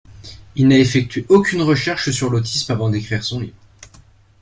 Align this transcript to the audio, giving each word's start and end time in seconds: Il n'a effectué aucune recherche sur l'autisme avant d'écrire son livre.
Il 0.55 0.67
n'a 0.67 0.79
effectué 0.79 1.27
aucune 1.29 1.61
recherche 1.61 2.09
sur 2.09 2.31
l'autisme 2.31 2.71
avant 2.71 2.89
d'écrire 2.89 3.23
son 3.23 3.39
livre. 3.41 3.59